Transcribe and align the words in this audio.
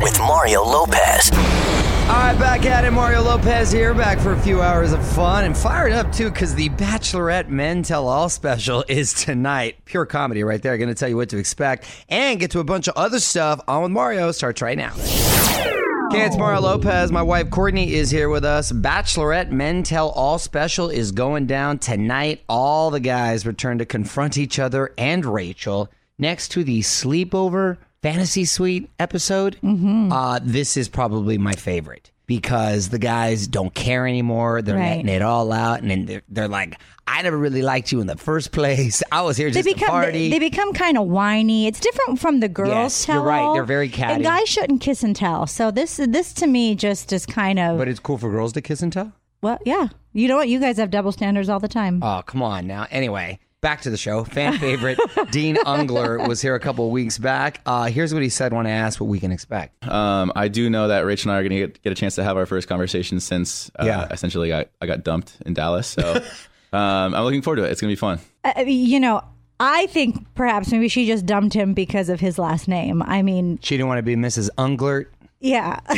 With 0.00 0.18
Mario 0.20 0.62
Lopez. 0.62 1.30
All 1.32 2.10
right, 2.10 2.38
back 2.38 2.64
at 2.64 2.84
it. 2.84 2.92
Mario 2.92 3.22
Lopez 3.22 3.72
here, 3.72 3.92
back 3.92 4.20
for 4.20 4.32
a 4.32 4.38
few 4.40 4.62
hours 4.62 4.92
of 4.92 5.04
fun 5.04 5.44
and 5.44 5.56
fired 5.56 5.92
up 5.92 6.12
too 6.12 6.30
because 6.30 6.54
the 6.54 6.68
Bachelorette 6.70 7.48
Men 7.48 7.82
Tell 7.82 8.06
All 8.06 8.28
special 8.28 8.84
is 8.88 9.12
tonight. 9.12 9.76
Pure 9.84 10.06
comedy 10.06 10.44
right 10.44 10.62
there. 10.62 10.78
Going 10.78 10.90
to 10.90 10.94
tell 10.94 11.08
you 11.08 11.16
what 11.16 11.30
to 11.30 11.38
expect 11.38 11.86
and 12.08 12.38
get 12.38 12.52
to 12.52 12.60
a 12.60 12.64
bunch 12.64 12.86
of 12.86 12.94
other 12.96 13.18
stuff 13.18 13.60
on 13.66 13.82
with 13.82 13.90
Mario. 13.90 14.30
Starts 14.30 14.62
right 14.62 14.78
now. 14.78 14.92
Okay, 14.92 16.24
it's 16.24 16.36
Mario 16.36 16.60
Lopez. 16.60 17.10
My 17.10 17.22
wife 17.22 17.50
Courtney 17.50 17.94
is 17.94 18.10
here 18.10 18.28
with 18.28 18.44
us. 18.44 18.70
Bachelorette 18.70 19.50
Men 19.50 19.82
Tell 19.82 20.10
All 20.10 20.38
special 20.38 20.88
is 20.88 21.10
going 21.10 21.46
down 21.46 21.78
tonight. 21.78 22.44
All 22.48 22.92
the 22.92 23.00
guys 23.00 23.44
return 23.44 23.78
to 23.78 23.86
confront 23.86 24.38
each 24.38 24.60
other 24.60 24.92
and 24.96 25.26
Rachel 25.26 25.90
next 26.16 26.50
to 26.52 26.62
the 26.62 26.80
sleepover 26.80 27.78
fantasy 28.08 28.44
suite 28.44 28.90
episode. 28.98 29.56
Uh, 29.64 30.38
this 30.42 30.76
is 30.76 30.88
probably 30.90 31.38
my 31.38 31.54
favorite 31.54 32.10
because 32.26 32.90
the 32.90 32.98
guys 32.98 33.46
don't 33.48 33.72
care 33.74 34.06
anymore. 34.06 34.60
They're 34.60 34.76
Right. 34.76 34.96
letting 34.96 35.08
it 35.08 35.22
all 35.22 35.50
out, 35.52 35.80
and 35.80 35.90
then 35.90 36.04
they're, 36.04 36.22
they're 36.28 36.48
like, 36.48 36.78
"I 37.06 37.22
never 37.22 37.38
really 37.38 37.62
liked 37.62 37.92
you 37.92 38.00
in 38.02 38.06
the 38.06 38.16
first 38.18 38.52
place. 38.52 39.02
I 39.12 39.22
was 39.22 39.38
here 39.38 39.48
They 39.50 39.62
just 39.62 39.68
to 39.70 39.74
become 39.74 39.88
party." 39.88 40.28
they, 40.28 40.38
they 40.38 40.50
become 40.50 40.74
kind 40.74 40.98
of 40.98 41.06
whiny. 41.06 41.66
It's 41.66 41.80
different 41.80 42.18
from 42.20 42.40
the 42.40 42.48
girls 42.50 42.68
Yes, 42.70 43.04
tell 43.06 43.16
you're 43.16 43.24
right. 43.24 43.54
They're 43.54 43.64
very 43.64 43.88
catty. 43.88 44.14
And 44.16 44.22
guys 44.22 44.48
shouldn't 44.50 44.82
kiss 44.82 45.02
and 45.02 45.16
tell. 45.16 45.46
So 45.46 45.70
this 45.70 45.96
this 45.96 46.34
to 46.34 46.46
me 46.46 46.74
just 46.74 47.10
is 47.10 47.24
kind 47.24 47.58
of 47.58 47.78
but 47.78 47.88
it's 47.88 48.00
cool 48.00 48.18
for 48.18 48.30
girls 48.30 48.52
to 48.52 48.60
kiss 48.60 48.82
and 48.82 48.92
tell. 48.92 49.12
well, 49.42 49.58
yeah. 49.64 49.88
You 50.12 50.28
know 50.28 50.36
what? 50.36 50.48
You 50.48 50.60
guys 50.60 50.76
have 50.76 50.90
double 50.90 51.10
standards 51.10 51.48
all 51.48 51.58
the 51.58 51.68
time. 51.68 52.00
Oh, 52.02 52.22
come 52.24 52.42
on 52.42 52.66
now. 52.68 52.86
Anyway, 52.90 53.38
back 53.64 53.80
to 53.80 53.90
the 53.90 53.96
show. 53.96 54.24
Fan 54.24 54.58
favorite 54.58 54.98
Dean 55.30 55.56
Unglert 55.56 56.28
was 56.28 56.40
here 56.42 56.54
a 56.54 56.60
couple 56.60 56.84
of 56.84 56.92
weeks 56.92 57.16
back. 57.16 57.62
Uh, 57.64 57.84
here's 57.86 58.12
what 58.12 58.22
he 58.22 58.28
said 58.28 58.52
when 58.52 58.66
I 58.66 58.70
asked 58.70 59.00
what 59.00 59.06
we 59.08 59.18
can 59.18 59.32
expect. 59.32 59.88
Um, 59.88 60.30
I 60.36 60.48
do 60.48 60.68
know 60.68 60.88
that 60.88 61.00
Rich 61.06 61.24
and 61.24 61.32
I 61.32 61.36
are 61.38 61.42
going 61.42 61.50
to 61.50 61.56
get, 61.56 61.82
get 61.82 61.90
a 61.92 61.94
chance 61.94 62.14
to 62.16 62.22
have 62.24 62.36
our 62.36 62.44
first 62.44 62.68
conversation 62.68 63.20
since 63.20 63.70
uh, 63.80 63.84
Yeah. 63.86 64.06
essentially 64.10 64.52
I, 64.52 64.66
I 64.82 64.86
got 64.86 65.02
dumped 65.02 65.38
in 65.46 65.54
Dallas. 65.54 65.88
So 65.88 66.14
um, 66.74 67.14
I'm 67.14 67.24
looking 67.24 67.40
forward 67.40 67.56
to 67.56 67.64
it. 67.64 67.70
It's 67.72 67.80
going 67.80 67.88
to 67.88 67.92
be 67.92 67.98
fun. 67.98 68.20
Uh, 68.44 68.60
you 68.66 69.00
know, 69.00 69.22
I 69.58 69.86
think 69.86 70.26
perhaps 70.34 70.70
maybe 70.70 70.88
she 70.88 71.06
just 71.06 71.24
dumped 71.24 71.54
him 71.54 71.72
because 71.72 72.10
of 72.10 72.20
his 72.20 72.38
last 72.38 72.68
name. 72.68 73.02
I 73.02 73.22
mean, 73.22 73.58
She 73.62 73.76
didn't 73.78 73.88
want 73.88 73.98
to 73.98 74.02
be 74.02 74.14
Mrs. 74.16 74.50
Unglert. 74.58 75.06
Yeah, 75.44 75.78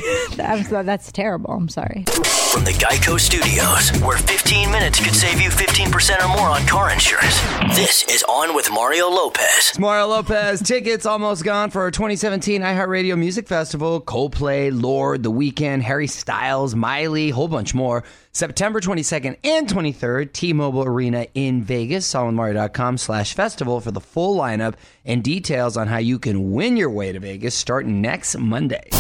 I'm 0.41 0.65
that's 0.85 1.13
terrible. 1.13 1.53
I'm 1.53 1.69
sorry. 1.69 2.03
From 2.51 2.65
the 2.65 2.73
Geico 2.73 3.21
Studios, 3.21 3.97
where 4.03 4.19
15 4.19 4.73
minutes 4.73 4.99
could 4.99 5.15
save 5.15 5.41
you 5.41 5.51
15% 5.51 6.25
or 6.25 6.37
more 6.37 6.49
on 6.49 6.67
car 6.67 6.91
insurance. 6.91 7.41
This 7.77 8.03
is 8.09 8.25
On 8.25 8.57
with 8.57 8.69
Mario 8.73 9.09
Lopez. 9.09 9.69
It's 9.69 9.79
Mario 9.79 10.09
Lopez. 10.09 10.63
Tickets 10.63 11.07
almost 11.07 11.45
gone 11.45 11.71
for 11.71 11.83
our 11.83 11.93
2017 11.93 12.61
iHeartRadio 12.63 13.17
Music 13.17 13.47
Festival. 13.47 14.01
Coldplay, 14.01 14.73
Lorde, 14.73 15.23
The 15.23 15.31
Weeknd, 15.31 15.83
Harry 15.83 16.09
Styles, 16.09 16.75
Miley, 16.75 17.31
whole 17.31 17.47
bunch 17.47 17.73
more. 17.73 18.03
September 18.33 18.81
22nd 18.81 19.37
and 19.45 19.69
23rd, 19.69 20.33
T-Mobile 20.33 20.83
Arena 20.83 21.27
in 21.35 21.63
Vegas. 21.63 22.13
SolidMario.com 22.13 22.99
slash 22.99 23.35
festival 23.35 23.81
for 23.81 23.93
the 23.93 24.01
full 24.01 24.37
lineup 24.37 24.75
and 25.05 25.23
details 25.23 25.77
on 25.77 25.87
how 25.87 25.99
you 25.99 26.19
can 26.19 26.51
win 26.51 26.77
your 26.77 26.91
way 26.91 27.13
to 27.13 27.21
Vegas 27.21 27.55
starting 27.55 28.03
next 28.03 28.37
Monday. 28.37 28.91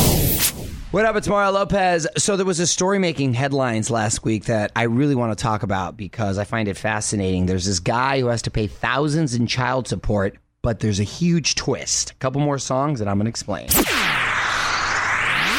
What 0.97 1.05
up? 1.05 1.14
It's 1.14 1.28
Mario 1.28 1.50
Lopez. 1.50 2.06
So 2.16 2.39
there 2.39 2.47
was 2.47 2.58
a 2.58 2.66
story 2.66 2.98
making 2.98 3.34
headlines 3.34 3.91
last 3.91 4.25
week 4.25 4.47
that 4.47 4.72
I 4.75 4.84
really 4.84 5.14
want 5.14 5.36
to 5.36 5.42
talk 5.42 5.62
about 5.62 5.94
because 5.94 6.39
I 6.39 6.44
find 6.44 6.69
it 6.69 6.78
fascinating. 6.78 7.44
There's 7.44 7.66
this 7.66 7.80
guy 7.80 8.19
who 8.20 8.28
has 8.28 8.41
to 8.41 8.50
pay 8.50 8.66
thousands 8.66 9.34
in 9.34 9.47
child 9.47 9.86
support, 9.86 10.39
but 10.62 10.80
there's 10.80 10.98
a 10.98 11.02
huge 11.02 11.55
twist. 11.55 12.12
A 12.12 12.14
couple 12.14 12.41
more 12.41 12.58
songs 12.58 13.02
and 13.02 13.11
I'm 13.11 13.19
going 13.19 13.27
to 13.27 13.28
explain. 13.28 13.69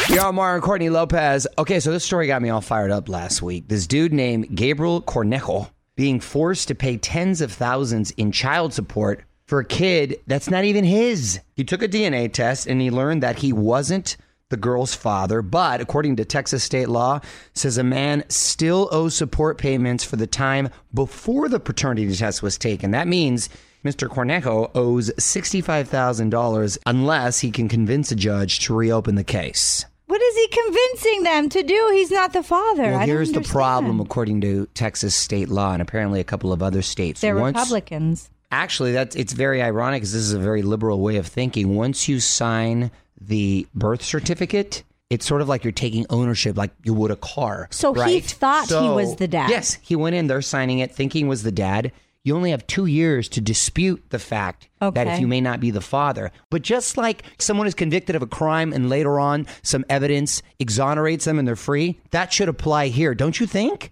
Yo, 0.09 0.31
Mario 0.31 0.55
and 0.55 0.63
Courtney 0.63 0.89
Lopez. 0.89 1.45
Okay, 1.59 1.80
so 1.81 1.91
this 1.91 2.03
story 2.03 2.25
got 2.25 2.41
me 2.41 2.49
all 2.49 2.59
fired 2.59 2.89
up 2.89 3.08
last 3.08 3.43
week. 3.43 3.67
This 3.67 3.85
dude 3.85 4.13
named 4.13 4.55
Gabriel 4.55 5.03
Cornejo 5.03 5.69
being 5.95 6.20
forced 6.20 6.67
to 6.70 6.73
pay 6.73 6.97
tens 6.97 7.42
of 7.42 7.52
thousands 7.52 8.09
in 8.09 8.31
child 8.31 8.73
support 8.73 9.23
for 9.45 9.59
a 9.59 9.65
kid 9.65 10.20
that's 10.26 10.49
not 10.49 10.65
even 10.65 10.83
his. 10.83 11.42
He 11.55 11.64
took 11.64 11.83
a 11.83 11.87
DNA 11.87 12.33
test 12.33 12.65
and 12.65 12.81
he 12.81 12.89
learned 12.89 13.21
that 13.21 13.37
he 13.37 13.53
wasn't 13.53 14.17
the 14.49 14.58
girl's 14.58 14.95
father, 14.95 15.41
but 15.41 15.81
according 15.81 16.15
to 16.17 16.25
Texas 16.25 16.63
state 16.63 16.87
law, 16.87 17.19
says 17.53 17.77
a 17.77 17.83
man 17.83 18.23
still 18.30 18.87
owes 18.91 19.13
support 19.15 19.58
payments 19.58 20.03
for 20.03 20.15
the 20.15 20.27
time 20.27 20.69
before 20.93 21.49
the 21.49 21.59
paternity 21.59 22.13
test 22.15 22.41
was 22.41 22.58
taken. 22.58 22.91
That 22.91 23.08
means 23.08 23.49
Mr. 23.83 24.08
Cornejo 24.08 24.71
owes 24.73 25.11
$65,000 25.11 26.77
unless 26.85 27.39
he 27.39 27.52
can 27.52 27.67
convince 27.67 28.11
a 28.11 28.15
judge 28.15 28.59
to 28.59 28.73
reopen 28.75 29.15
the 29.15 29.23
case. 29.23 29.85
What 30.05 30.21
is 30.21 30.35
he 30.35 30.47
convincing 30.47 31.23
them 31.23 31.49
to 31.49 31.64
do? 31.64 31.89
He's 31.93 32.11
not 32.11 32.31
the 32.31 32.41
father. 32.41 32.91
Well, 32.91 32.99
here's 33.05 33.33
the 33.33 33.41
problem, 33.41 33.99
according 33.99 34.39
to 34.41 34.67
Texas 34.73 35.14
state 35.14 35.49
law 35.49 35.73
and 35.73 35.81
apparently 35.81 36.21
a 36.21 36.23
couple 36.23 36.53
of 36.53 36.64
other 36.64 36.81
states. 36.81 37.19
They're 37.19 37.35
Once- 37.35 37.58
Republicans. 37.58 38.29
Actually, 38.52 38.93
that's 38.93 39.15
it's 39.15 39.33
very 39.33 39.61
ironic 39.61 40.02
because 40.02 40.13
this 40.13 40.21
is 40.21 40.33
a 40.33 40.39
very 40.39 40.61
liberal 40.61 41.02
way 41.02 41.17
of 41.17 41.27
thinking. 41.27 41.75
Once 41.75 42.08
you 42.08 42.19
sign 42.19 42.91
the 43.19 43.67
birth 43.75 44.02
certificate, 44.02 44.83
it's 45.09 45.25
sort 45.25 45.41
of 45.41 45.49
like 45.49 45.63
you're 45.63 45.71
taking 45.71 46.05
ownership, 46.09 46.58
like 46.58 46.71
you 46.83 46.93
would 46.93 47.11
a 47.11 47.15
car. 47.15 47.67
So 47.71 47.93
he 47.93 47.99
right? 47.99 48.23
thought 48.23 48.67
he 48.67 48.89
was 48.89 49.17
the 49.17 49.27
dad. 49.27 49.49
Yes, 49.49 49.77
he 49.81 49.95
went 49.95 50.15
in 50.15 50.27
there 50.27 50.41
signing 50.41 50.80
it, 50.80 50.93
thinking 50.93 51.27
was 51.27 51.43
the 51.43 51.52
dad. 51.52 51.91
You 52.23 52.35
only 52.35 52.52
have 52.52 52.67
two 52.67 52.87
years 52.87 53.30
to 53.30 53.41
dispute 53.41 54.03
the 54.09 54.19
fact 54.19 54.67
that 54.81 55.08
if 55.08 55.21
you 55.21 55.27
may 55.27 55.39
not 55.39 55.61
be 55.61 55.71
the 55.71 55.79
father. 55.79 56.33
But 56.49 56.61
just 56.61 56.97
like 56.97 57.23
someone 57.39 57.67
is 57.67 57.73
convicted 57.73 58.17
of 58.17 58.21
a 58.21 58.27
crime 58.27 58.73
and 58.73 58.89
later 58.89 59.17
on 59.17 59.47
some 59.61 59.85
evidence 59.89 60.41
exonerates 60.59 61.23
them 61.23 61.39
and 61.39 61.47
they're 61.47 61.55
free, 61.55 62.02
that 62.11 62.33
should 62.33 62.49
apply 62.49 62.87
here, 62.87 63.15
don't 63.15 63.39
you 63.39 63.47
think? 63.47 63.91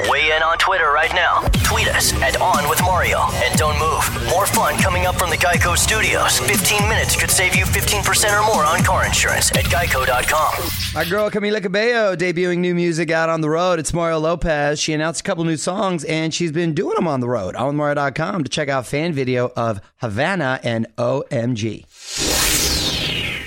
Weigh 0.00 0.34
in 0.34 0.42
on 0.42 0.58
Twitter 0.58 0.90
right 0.90 1.12
now. 1.14 1.42
Tweet 1.62 1.88
us 1.88 2.12
at 2.14 2.40
On 2.40 2.68
with 2.68 2.80
Mario. 2.82 3.20
And 3.34 3.56
don't 3.56 3.78
move. 3.78 4.28
More 4.28 4.46
fun 4.46 4.76
coming 4.78 5.06
up 5.06 5.14
from 5.16 5.30
the 5.30 5.36
Geico 5.36 5.76
Studios. 5.76 6.38
15 6.40 6.88
minutes 6.88 7.14
could 7.14 7.30
save 7.30 7.54
you 7.54 7.64
15% 7.64 8.38
or 8.38 8.44
more 8.44 8.64
on 8.64 8.82
car 8.82 9.06
insurance 9.06 9.52
at 9.52 9.64
geico.com. 9.66 10.68
My 10.94 11.04
girl 11.08 11.30
Camila 11.30 11.62
Cabello 11.62 12.16
debuting 12.16 12.58
new 12.58 12.74
music 12.74 13.10
out 13.10 13.28
on 13.28 13.40
the 13.40 13.48
road. 13.50 13.78
It's 13.78 13.94
Mario 13.94 14.18
Lopez. 14.18 14.80
She 14.80 14.92
announced 14.92 15.20
a 15.20 15.24
couple 15.24 15.44
new 15.44 15.56
songs 15.56 16.02
and 16.04 16.34
she's 16.34 16.52
been 16.52 16.74
doing 16.74 16.96
them 16.96 17.06
on 17.06 17.20
the 17.20 17.28
road. 17.28 17.54
On 17.54 17.76
Mario.com 17.76 18.42
to 18.44 18.50
check 18.50 18.68
out 18.68 18.86
fan 18.86 19.12
video 19.12 19.52
of 19.56 19.80
Havana 19.98 20.58
and 20.64 20.86
OMG. 20.96 22.73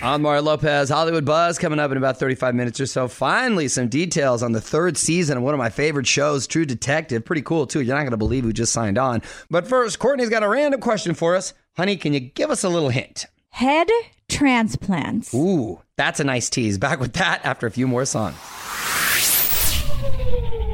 On 0.04 0.22
Mario 0.22 0.44
Lopez, 0.44 0.90
Hollywood 0.90 1.26
Buzz 1.26 1.58
coming 1.58 1.80
up 1.80 1.92
in 1.92 1.98
about 1.98 2.20
35 2.20 2.54
minutes 2.54 2.80
or 2.80 2.86
so. 2.86 3.08
Finally, 3.08 3.68
some 3.68 3.88
details 3.88 4.44
on 4.44 4.52
the 4.52 4.62
third 4.62 4.96
season 4.96 5.38
of 5.38 5.44
one 5.44 5.56
of 5.56 5.58
my 5.58 5.70
favorite 5.70 6.06
shows, 6.06 6.46
True 6.46 6.66
Detective. 6.66 7.26
Pretty 7.26 7.42
cool, 7.42 7.66
too. 7.66 7.82
You're 7.82 7.96
not 7.96 8.02
going 8.02 8.12
to 8.12 8.18
believe 8.18 8.44
who 8.44 8.54
just 8.54 8.72
signed 8.72 9.00
on. 9.00 9.24
But 9.50 9.68
first, 9.68 9.98
Courtney's 9.98 10.30
got 10.30 10.44
a 10.44 10.50
random 10.50 10.82
question 10.82 11.16
for 11.16 11.36
us. 11.36 11.54
Honey, 11.76 11.98
can 11.98 12.14
you 12.14 12.20
give 12.20 12.52
us 12.52 12.64
a 12.64 12.70
little 12.70 12.90
hint? 12.90 13.26
Head 13.50 13.88
transplants. 14.30 15.34
Ooh, 15.34 15.82
that's 15.96 16.20
a 16.20 16.24
nice 16.24 16.50
tease. 16.50 16.78
Back 16.78 17.00
with 17.00 17.14
that 17.14 17.44
after 17.44 17.66
a 17.66 17.72
few 17.72 17.88
more 17.88 18.06
songs. 18.06 18.38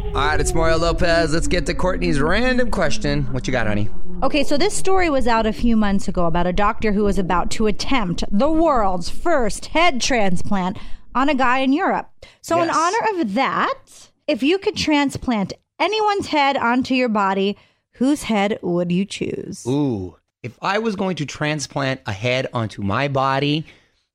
All 0.07 0.22
right, 0.22 0.39
it's 0.39 0.53
Mario 0.53 0.78
Lopez. 0.78 1.33
Let's 1.33 1.47
get 1.47 1.66
to 1.67 1.73
Courtney's 1.73 2.19
random 2.19 2.69
question. 2.72 3.23
What 3.33 3.47
you 3.47 3.51
got, 3.51 3.67
honey? 3.67 3.89
Okay, 4.23 4.45
so 4.45 4.57
this 4.57 4.73
story 4.73 5.09
was 5.09 5.28
out 5.28 5.45
a 5.45 5.51
few 5.51 5.75
months 5.75 6.07
ago 6.07 6.28
about 6.28 6.47
a 6.47 6.53
doctor 6.53 6.94
who 6.94 7.03
was 7.03 7.19
about 7.19 7.51
to 7.51 7.67
attempt 7.67 8.23
the 8.31 8.50
world's 8.50 9.09
first 9.09 9.66
head 9.66 10.00
transplant 10.00 10.78
on 11.13 11.28
a 11.28 11.35
guy 11.35 11.59
in 11.59 11.73
Europe. 11.73 12.09
So, 12.41 12.62
in 12.62 12.69
honor 12.69 13.19
of 13.19 13.33
that, 13.33 13.78
if 14.25 14.41
you 14.41 14.59
could 14.59 14.78
transplant 14.78 15.51
anyone's 15.78 16.28
head 16.28 16.56
onto 16.56 16.94
your 16.94 17.09
body, 17.09 17.57
whose 17.95 18.23
head 18.23 18.59
would 18.62 18.94
you 18.94 19.03
choose? 19.03 19.67
Ooh, 19.67 20.16
if 20.41 20.57
I 20.62 20.79
was 20.79 20.95
going 20.95 21.17
to 21.17 21.25
transplant 21.25 22.00
a 22.06 22.13
head 22.13 22.47
onto 22.53 22.81
my 22.81 23.09
body, 23.09 23.66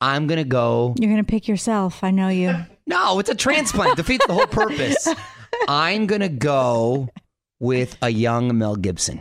I'm 0.00 0.26
going 0.26 0.38
to 0.38 0.48
go. 0.48 0.94
You're 0.98 1.12
going 1.12 1.22
to 1.22 1.30
pick 1.30 1.46
yourself. 1.46 2.02
I 2.02 2.12
know 2.12 2.28
you. 2.28 2.54
No, 2.88 3.18
it's 3.18 3.28
a 3.28 3.34
transplant. 3.34 3.98
Defeats 3.98 4.26
the 4.26 4.32
whole 4.32 4.46
purpose. 4.46 5.06
I'm 5.68 6.06
going 6.06 6.22
to 6.22 6.30
go 6.30 7.10
with 7.60 7.98
a 8.00 8.08
young 8.08 8.56
Mel 8.56 8.76
Gibson. 8.76 9.20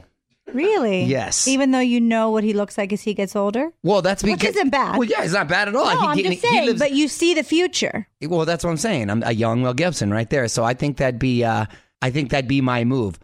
Really? 0.53 1.03
Yes. 1.03 1.47
Even 1.47 1.71
though 1.71 1.79
you 1.79 1.99
know 1.99 2.29
what 2.31 2.44
he 2.44 2.53
looks 2.53 2.77
like 2.77 2.94
as 2.94 3.01
he 3.01 3.13
gets 3.13 3.35
older? 3.35 3.71
Well, 3.83 4.01
that's 4.01 4.23
Which 4.23 4.39
because. 4.39 4.55
isn't 4.55 4.69
bad. 4.69 4.97
Well, 4.97 5.07
yeah, 5.07 5.23
it's 5.23 5.33
not 5.33 5.47
bad 5.47 5.67
at 5.67 5.75
all. 5.75 5.85
No, 5.85 6.07
I'm 6.07 6.17
just 6.17 6.29
he 6.29 6.35
saying, 6.38 6.65
lives- 6.67 6.79
but 6.79 6.91
you 6.91 7.07
see 7.07 7.33
the 7.33 7.44
future. 7.44 8.07
Well, 8.21 8.45
that's 8.45 8.63
what 8.63 8.69
I'm 8.71 8.77
saying. 8.77 9.09
I'm 9.09 9.23
a 9.23 9.33
young 9.33 9.61
Mel 9.63 9.73
Gibson 9.73 10.11
right 10.11 10.29
there. 10.29 10.47
So 10.47 10.63
I 10.63 10.73
think 10.73 10.97
that'd 10.97 11.19
be 11.19 11.44
uh 11.44 11.65
I 12.01 12.09
think 12.11 12.29
that'd 12.31 12.47
be 12.47 12.61
my 12.61 12.83
move. 12.85 13.19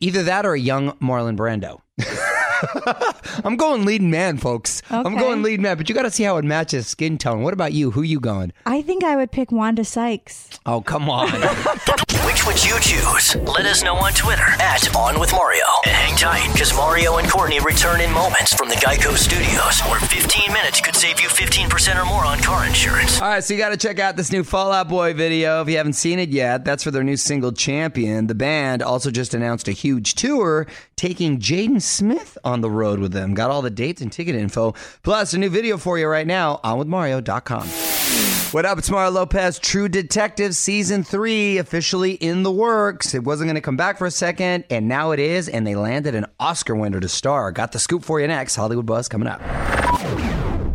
Either 0.00 0.22
that 0.24 0.44
or 0.46 0.54
a 0.54 0.60
young 0.60 0.92
Marlon 0.98 1.36
Brando. 1.36 1.80
I'm 3.44 3.56
going 3.56 3.84
lead 3.84 4.02
man, 4.02 4.38
folks. 4.38 4.82
I'm 4.90 5.16
going 5.16 5.42
lead 5.42 5.60
man, 5.60 5.76
but 5.76 5.88
you 5.88 5.94
got 5.94 6.02
to 6.02 6.10
see 6.10 6.22
how 6.24 6.36
it 6.36 6.44
matches 6.44 6.86
skin 6.86 7.18
tone. 7.18 7.42
What 7.42 7.52
about 7.54 7.72
you? 7.72 7.90
Who 7.92 8.02
you 8.02 8.20
going? 8.20 8.52
I 8.66 8.82
think 8.82 9.04
I 9.04 9.16
would 9.16 9.30
pick 9.32 9.52
Wanda 9.52 9.84
Sykes. 9.84 10.50
Oh, 10.66 10.80
come 10.80 11.08
on. 11.10 11.28
Which 12.26 12.46
would 12.46 12.64
you 12.64 12.78
choose? 12.80 13.36
Let 13.36 13.66
us 13.66 13.82
know 13.82 13.96
on 13.96 14.12
Twitter 14.12 14.42
at 14.42 14.94
On 14.96 15.18
With 15.20 15.32
Mario. 15.32 15.64
And 15.84 15.92
hang 15.94 16.16
tight, 16.16 16.52
because 16.52 16.74
Mario 16.74 17.16
and 17.16 17.28
Courtney 17.28 17.60
return 17.60 18.00
in 18.00 18.10
moments 18.12 18.54
from 18.54 18.68
the 18.68 18.76
Geico 18.76 19.16
Studios, 19.16 19.80
where 19.82 20.00
15 20.00 20.52
minutes 20.52 20.80
could 20.80 20.91
save 21.02 21.20
you 21.20 21.26
15% 21.26 22.00
or 22.00 22.06
more 22.06 22.24
on 22.24 22.38
car 22.38 22.64
insurance. 22.64 23.20
All 23.20 23.26
right, 23.26 23.42
so 23.42 23.52
you 23.52 23.58
got 23.58 23.70
to 23.70 23.76
check 23.76 23.98
out 23.98 24.14
this 24.14 24.30
new 24.30 24.44
Fall 24.44 24.70
Out 24.70 24.88
Boy 24.88 25.14
video 25.14 25.60
if 25.60 25.68
you 25.68 25.76
haven't 25.76 25.94
seen 25.94 26.20
it 26.20 26.28
yet. 26.28 26.64
That's 26.64 26.84
for 26.84 26.92
their 26.92 27.02
new 27.02 27.16
single 27.16 27.50
Champion. 27.50 28.28
The 28.28 28.36
band 28.36 28.84
also 28.84 29.10
just 29.10 29.34
announced 29.34 29.66
a 29.66 29.72
huge 29.72 30.14
tour 30.14 30.68
taking 30.94 31.40
Jaden 31.40 31.82
Smith 31.82 32.38
on 32.44 32.60
the 32.60 32.70
road 32.70 33.00
with 33.00 33.10
them. 33.10 33.34
Got 33.34 33.50
all 33.50 33.62
the 33.62 33.68
dates 33.70 34.00
and 34.00 34.12
ticket 34.12 34.36
info, 34.36 34.74
plus 35.02 35.34
a 35.34 35.38
new 35.38 35.50
video 35.50 35.76
for 35.76 35.98
you 35.98 36.06
right 36.06 36.24
now 36.24 36.60
on 36.62 36.78
withmario.com. 36.78 37.66
What 38.52 38.64
up? 38.64 38.78
It's 38.78 38.88
Mario 38.88 39.10
Lopez. 39.10 39.58
True 39.58 39.88
Detective 39.88 40.54
Season 40.54 41.02
3 41.02 41.58
officially 41.58 42.12
in 42.12 42.44
the 42.44 42.52
works. 42.52 43.12
It 43.12 43.24
wasn't 43.24 43.48
going 43.48 43.56
to 43.56 43.60
come 43.60 43.76
back 43.76 43.98
for 43.98 44.06
a 44.06 44.10
second, 44.12 44.66
and 44.70 44.86
now 44.86 45.10
it 45.10 45.18
is, 45.18 45.48
and 45.48 45.66
they 45.66 45.74
landed 45.74 46.14
an 46.14 46.26
Oscar 46.38 46.76
winner 46.76 47.00
to 47.00 47.08
star. 47.08 47.50
Got 47.50 47.72
the 47.72 47.80
scoop 47.80 48.04
for 48.04 48.20
you 48.20 48.28
next. 48.28 48.54
Hollywood 48.54 48.86
Buzz 48.86 49.08
coming 49.08 49.26
up. 49.26 49.40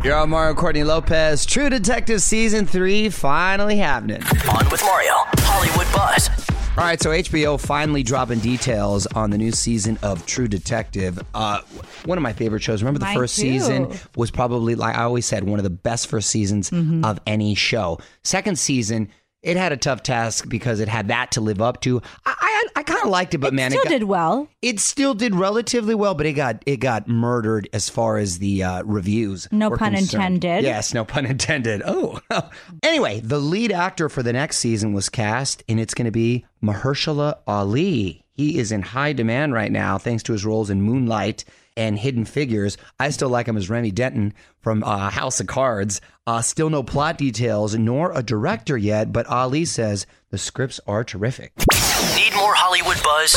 You're 0.04 0.14
on 0.14 0.30
Mario 0.30 0.54
Courtney 0.54 0.84
Lopez. 0.84 1.44
True 1.44 1.68
Detective 1.68 2.22
Season 2.22 2.64
3 2.66 3.10
finally 3.10 3.76
happening. 3.76 4.22
On 4.22 4.70
with 4.70 4.80
Mario, 4.82 5.12
Hollywood 5.38 5.92
Buzz. 5.92 6.30
All 6.78 6.84
right, 6.84 7.02
so 7.02 7.10
HBO 7.10 7.58
finally 7.60 8.04
dropping 8.04 8.38
details 8.38 9.06
on 9.08 9.30
the 9.30 9.38
new 9.38 9.50
season 9.50 9.98
of 10.02 10.24
True 10.26 10.46
Detective. 10.46 11.18
Uh, 11.34 11.60
one 12.04 12.16
of 12.16 12.22
my 12.22 12.32
favorite 12.32 12.62
shows. 12.62 12.80
Remember 12.82 13.00
the 13.00 13.06
Mine 13.06 13.16
first 13.16 13.34
too. 13.36 13.42
season 13.42 13.92
was 14.16 14.30
probably, 14.30 14.76
like 14.76 14.96
I 14.96 15.02
always 15.02 15.26
said, 15.26 15.42
one 15.44 15.58
of 15.58 15.64
the 15.64 15.70
best 15.70 16.06
first 16.06 16.30
seasons 16.30 16.70
Mm-hmm. 16.70 17.04
of 17.04 17.18
any 17.26 17.56
show. 17.56 17.98
Second 18.22 18.56
season, 18.58 19.08
it 19.42 19.56
had 19.56 19.72
a 19.72 19.76
tough 19.76 20.04
task 20.04 20.48
because 20.48 20.78
it 20.78 20.88
had 20.88 21.08
that 21.08 21.32
to 21.32 21.40
live 21.40 21.60
up 21.60 21.80
to. 21.82 22.00
I 22.24 22.47
I, 22.76 22.82
kind 22.82 23.02
of 23.02 23.10
liked 23.10 23.34
it, 23.34 23.38
but 23.38 23.52
man, 23.54 23.70
Still 23.70 23.82
it 23.82 23.84
got, 23.84 23.90
did 23.90 24.04
well. 24.04 24.48
it 24.62 24.80
still 24.80 25.14
did 25.14 25.34
relatively 25.34 25.94
well, 25.94 26.14
but 26.14 26.26
it 26.26 26.32
got 26.32 26.62
it 26.66 26.78
got 26.78 27.08
murdered 27.08 27.68
as 27.72 27.88
far 27.88 28.18
as 28.18 28.38
the 28.38 28.62
uh, 28.62 28.82
reviews. 28.84 29.48
No 29.50 29.70
pun 29.70 29.94
concerned. 29.94 30.36
intended. 30.36 30.64
Yes, 30.64 30.94
no 30.94 31.04
pun 31.04 31.26
intended. 31.26 31.82
Oh, 31.84 32.20
anyway, 32.82 33.20
the 33.20 33.38
lead 33.38 33.72
actor 33.72 34.08
for 34.08 34.22
the 34.22 34.32
next 34.32 34.58
season 34.58 34.92
was 34.92 35.08
cast, 35.08 35.62
and 35.68 35.78
it's 35.80 35.94
going 35.94 36.06
to 36.06 36.10
be 36.10 36.44
Mahershala 36.62 37.38
Ali. 37.46 38.24
He 38.32 38.58
is 38.58 38.70
in 38.70 38.82
high 38.82 39.12
demand 39.12 39.52
right 39.52 39.72
now 39.72 39.98
thanks 39.98 40.22
to 40.24 40.32
his 40.32 40.44
roles 40.44 40.70
in 40.70 40.80
Moonlight 40.82 41.44
and 41.76 41.98
Hidden 41.98 42.24
Figures. 42.24 42.76
I 42.98 43.10
still 43.10 43.28
like 43.28 43.46
him 43.46 43.56
as 43.56 43.68
Remy 43.70 43.90
Danton 43.92 44.32
from 44.60 44.84
uh, 44.84 45.10
House 45.10 45.40
of 45.40 45.46
Cards. 45.48 46.00
Uh, 46.26 46.40
still 46.42 46.70
no 46.70 46.82
plot 46.82 47.18
details 47.18 47.74
nor 47.76 48.12
a 48.12 48.22
director 48.22 48.76
yet, 48.76 49.12
but 49.12 49.26
Ali 49.26 49.64
says 49.64 50.06
the 50.30 50.38
scripts 50.38 50.78
are 50.86 51.02
terrific. 51.02 51.52
Need 52.14 52.34
more 52.36 52.54
Hollywood 52.54 53.02
buzz? 53.02 53.34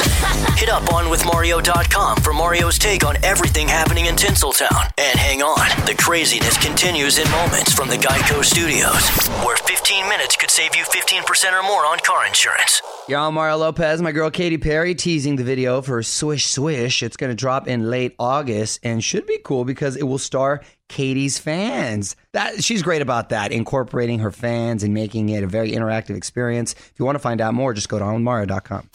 Hit 0.59 0.69
up 0.69 0.83
onwithmario.com 0.83 2.17
for 2.17 2.31
Mario's 2.31 2.77
take 2.77 3.03
on 3.03 3.17
everything 3.23 3.67
happening 3.67 4.05
in 4.05 4.15
Tinseltown. 4.15 4.91
And 4.99 5.17
hang 5.17 5.41
on, 5.41 5.67
the 5.87 5.95
craziness 5.95 6.57
continues 6.57 7.17
in 7.17 7.29
moments 7.31 7.73
from 7.73 7.89
the 7.89 7.95
Geico 7.95 8.43
Studios, 8.45 9.09
where 9.43 9.57
15 9.57 10.07
minutes 10.07 10.35
could 10.35 10.51
save 10.51 10.75
you 10.75 10.83
15% 10.83 11.59
or 11.59 11.63
more 11.63 11.87
on 11.87 11.97
car 11.99 12.27
insurance. 12.27 12.83
Y'all, 13.07 13.31
Mario 13.31 13.57
Lopez, 13.57 13.99
my 13.99 14.11
girl 14.11 14.29
Katy 14.29 14.59
Perry 14.59 14.93
teasing 14.93 15.37
the 15.37 15.43
video 15.43 15.81
for 15.81 16.03
Swish 16.03 16.45
Swish. 16.45 17.01
It's 17.01 17.17
going 17.17 17.31
to 17.31 17.35
drop 17.35 17.67
in 17.67 17.89
late 17.89 18.13
August 18.19 18.79
and 18.83 19.03
should 19.03 19.25
be 19.25 19.39
cool 19.43 19.65
because 19.65 19.95
it 19.97 20.03
will 20.03 20.19
star 20.19 20.61
Katy's 20.91 21.39
fans. 21.39 22.17
That 22.33 22.63
she's 22.63 22.83
great 22.83 23.01
about 23.01 23.29
that, 23.29 23.53
incorporating 23.53 24.19
her 24.19 24.31
fans 24.31 24.83
and 24.83 24.93
making 24.93 25.29
it 25.29 25.41
a 25.41 25.47
very 25.47 25.71
interactive 25.71 26.17
experience. 26.17 26.73
If 26.73 26.93
you 26.97 27.05
want 27.05 27.15
to 27.15 27.19
find 27.19 27.39
out 27.39 27.53
more, 27.53 27.73
just 27.73 27.88
go 27.88 27.97
to 27.97 28.03
onmario.com. 28.03 28.89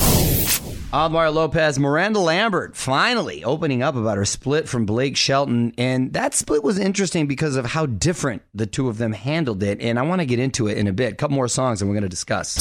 On 0.93 1.13
Mario 1.13 1.33
Lopez, 1.33 1.79
Miranda 1.79 2.21
Lambert 2.21 2.77
finally 2.77 3.43
opening 3.43 3.83
up 3.83 3.97
about 3.97 4.19
her 4.19 4.25
split 4.25 4.69
from 4.69 4.87
Blake 4.87 5.17
Shelton. 5.17 5.73
And 5.77 6.13
that 6.13 6.33
split 6.33 6.63
was 6.63 6.79
interesting 6.79 7.27
because 7.27 7.57
of 7.57 7.67
how 7.67 7.87
different 7.87 8.43
the 8.55 8.67
two 8.67 8.89
of 8.89 8.99
them 8.99 9.13
handled 9.13 9.63
it. 9.63 9.81
And 9.81 9.99
I 9.99 10.03
want 10.03 10.21
to 10.21 10.27
get 10.27 10.39
into 10.39 10.69
it 10.69 10.79
in 10.79 10.87
a 10.87 10.93
bit. 10.93 11.15
A 11.15 11.17
couple 11.17 11.35
more 11.35 11.49
songs 11.49 11.83
and 11.83 11.91
we're 11.91 11.95
going 11.95 12.03
to 12.03 12.09
discuss. 12.09 12.57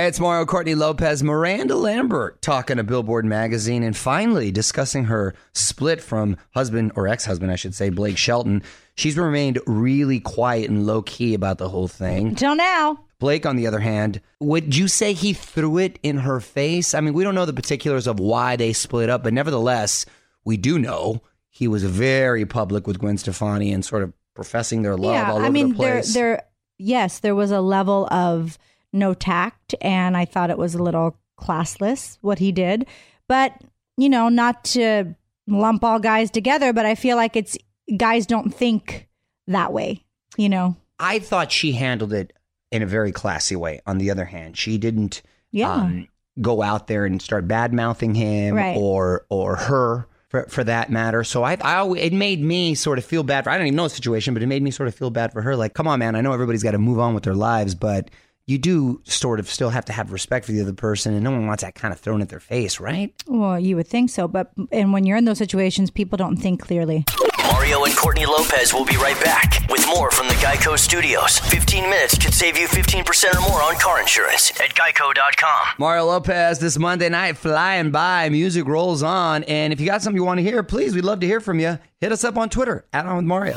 It's 0.00 0.20
Mario 0.20 0.46
Courtney 0.46 0.76
Lopez, 0.76 1.24
Miranda 1.24 1.74
Lambert 1.74 2.40
talking 2.40 2.76
to 2.76 2.84
Billboard 2.84 3.24
magazine 3.24 3.82
and 3.82 3.96
finally 3.96 4.52
discussing 4.52 5.04
her 5.06 5.34
split 5.54 6.00
from 6.00 6.36
husband 6.52 6.92
or 6.94 7.08
ex 7.08 7.24
husband, 7.24 7.50
I 7.50 7.56
should 7.56 7.74
say, 7.74 7.90
Blake 7.90 8.16
Shelton. 8.16 8.62
She's 8.94 9.16
remained 9.16 9.58
really 9.66 10.20
quiet 10.20 10.70
and 10.70 10.86
low 10.86 11.02
key 11.02 11.34
about 11.34 11.58
the 11.58 11.68
whole 11.68 11.88
thing. 11.88 12.28
Until 12.28 12.54
now. 12.54 13.00
Blake, 13.18 13.44
on 13.44 13.56
the 13.56 13.66
other 13.66 13.80
hand, 13.80 14.20
would 14.38 14.76
you 14.76 14.86
say 14.86 15.14
he 15.14 15.32
threw 15.32 15.78
it 15.78 15.98
in 16.04 16.18
her 16.18 16.38
face? 16.38 16.94
I 16.94 17.00
mean, 17.00 17.12
we 17.12 17.24
don't 17.24 17.34
know 17.34 17.44
the 17.44 17.52
particulars 17.52 18.06
of 18.06 18.20
why 18.20 18.54
they 18.54 18.72
split 18.72 19.10
up, 19.10 19.24
but 19.24 19.32
nevertheless, 19.32 20.06
we 20.44 20.56
do 20.56 20.78
know 20.78 21.22
he 21.50 21.66
was 21.66 21.82
very 21.82 22.46
public 22.46 22.86
with 22.86 23.00
Gwen 23.00 23.18
Stefani 23.18 23.72
and 23.72 23.84
sort 23.84 24.04
of 24.04 24.12
professing 24.34 24.82
their 24.82 24.96
love 24.96 25.14
yeah, 25.14 25.32
all 25.32 25.38
over 25.38 25.46
I 25.46 25.50
mean, 25.50 25.70
the 25.70 25.74
place. 25.74 26.14
there, 26.14 26.36
there, 26.36 26.44
yes, 26.78 27.18
there 27.18 27.34
was 27.34 27.50
a 27.50 27.60
level 27.60 28.06
of 28.12 28.58
no 28.92 29.14
tact, 29.14 29.74
and 29.80 30.16
I 30.16 30.24
thought 30.24 30.50
it 30.50 30.58
was 30.58 30.74
a 30.74 30.82
little 30.82 31.16
classless 31.38 32.18
what 32.20 32.38
he 32.38 32.52
did. 32.52 32.86
But 33.28 33.52
you 33.96 34.08
know, 34.08 34.28
not 34.28 34.64
to 34.64 35.14
lump 35.46 35.82
all 35.84 35.98
guys 35.98 36.30
together, 36.30 36.72
but 36.72 36.86
I 36.86 36.94
feel 36.94 37.16
like 37.16 37.36
it's 37.36 37.56
guys 37.96 38.26
don't 38.26 38.54
think 38.54 39.08
that 39.46 39.72
way. 39.72 40.04
You 40.36 40.48
know, 40.48 40.76
I 40.98 41.18
thought 41.18 41.50
she 41.52 41.72
handled 41.72 42.12
it 42.12 42.32
in 42.70 42.82
a 42.82 42.86
very 42.86 43.12
classy 43.12 43.56
way. 43.56 43.80
On 43.86 43.98
the 43.98 44.10
other 44.10 44.24
hand, 44.26 44.56
she 44.56 44.78
didn't 44.78 45.22
yeah, 45.50 45.72
um, 45.72 46.08
go 46.40 46.62
out 46.62 46.86
there 46.86 47.04
and 47.06 47.20
start 47.20 47.48
bad 47.48 47.72
mouthing 47.72 48.14
him 48.14 48.54
Right. 48.54 48.76
or 48.76 49.26
or 49.30 49.56
her 49.56 50.06
for, 50.28 50.44
for 50.48 50.62
that 50.64 50.90
matter. 50.90 51.24
So 51.24 51.42
I, 51.42 51.56
I 51.62 51.76
always, 51.76 52.02
it 52.02 52.12
made 52.12 52.40
me 52.42 52.74
sort 52.74 52.98
of 52.98 53.04
feel 53.04 53.22
bad 53.22 53.44
for. 53.44 53.50
I 53.50 53.56
don't 53.56 53.66
even 53.68 53.76
know 53.76 53.84
the 53.84 53.90
situation, 53.90 54.34
but 54.34 54.42
it 54.42 54.46
made 54.46 54.62
me 54.62 54.70
sort 54.70 54.88
of 54.88 54.94
feel 54.94 55.10
bad 55.10 55.32
for 55.32 55.40
her. 55.42 55.56
Like, 55.56 55.72
come 55.72 55.88
on, 55.88 55.98
man, 55.98 56.14
I 56.14 56.20
know 56.20 56.32
everybody's 56.32 56.62
got 56.62 56.72
to 56.72 56.78
move 56.78 56.98
on 56.98 57.14
with 57.14 57.24
their 57.24 57.34
lives, 57.34 57.74
but 57.74 58.10
you 58.48 58.56
do 58.58 59.00
sort 59.04 59.38
of 59.38 59.48
still 59.48 59.68
have 59.68 59.84
to 59.84 59.92
have 59.92 60.10
respect 60.10 60.46
for 60.46 60.52
the 60.52 60.62
other 60.62 60.72
person, 60.72 61.12
and 61.12 61.22
no 61.22 61.30
one 61.30 61.46
wants 61.46 61.62
that 61.62 61.74
kind 61.74 61.92
of 61.92 62.00
thrown 62.00 62.22
at 62.22 62.30
their 62.30 62.40
face, 62.40 62.80
right? 62.80 63.12
well, 63.26 63.60
you 63.60 63.76
would 63.76 63.86
think 63.86 64.08
so, 64.10 64.26
but 64.26 64.50
and 64.72 64.92
when 64.92 65.04
you're 65.04 65.18
in 65.18 65.26
those 65.26 65.38
situations, 65.38 65.90
people 65.90 66.16
don't 66.16 66.38
think 66.38 66.60
clearly. 66.62 67.04
Mario 67.52 67.84
and 67.84 67.94
Courtney 67.96 68.24
Lopez 68.24 68.72
will 68.72 68.84
be 68.84 68.96
right 68.96 69.22
back 69.22 69.60
with 69.68 69.86
more 69.86 70.10
from 70.10 70.28
the 70.28 70.34
Geico 70.34 70.78
Studios. 70.78 71.38
15 71.38 71.84
minutes 71.90 72.16
could 72.16 72.32
save 72.32 72.56
you 72.56 72.66
15% 72.68 73.34
or 73.34 73.40
more 73.50 73.62
on 73.62 73.74
car 73.76 74.00
insurance 74.00 74.50
at 74.60 74.74
geico.com. 74.74 75.66
Mario 75.78 76.06
Lopez 76.06 76.58
this 76.58 76.78
Monday 76.78 77.08
night 77.08 77.36
flying 77.36 77.90
by. 77.90 78.28
Music 78.28 78.66
rolls 78.66 79.02
on. 79.02 79.44
And 79.44 79.72
if 79.72 79.80
you 79.80 79.86
got 79.86 80.02
something 80.02 80.16
you 80.18 80.24
want 80.24 80.38
to 80.38 80.44
hear, 80.44 80.62
please, 80.62 80.94
we'd 80.94 81.04
love 81.04 81.20
to 81.20 81.26
hear 81.26 81.40
from 81.40 81.58
you. 81.58 81.78
Hit 82.00 82.12
us 82.12 82.22
up 82.24 82.36
on 82.36 82.48
Twitter 82.48 82.86
at 82.92 83.06
On 83.06 83.16
With 83.16 83.24
Mario. 83.26 83.56